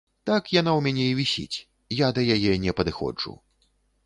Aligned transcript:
Так 0.27 0.47
яна 0.59 0.71
ў 0.75 0.79
мяне 0.87 1.05
і 1.09 1.17
вісіць, 1.19 1.57
я 2.05 2.09
да 2.19 2.25
яе 2.37 2.57
не 2.65 2.77
падыходжу. 2.81 3.31